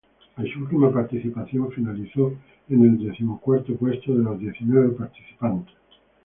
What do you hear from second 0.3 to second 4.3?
En su última participación finalizó en el decimocuarto puesto de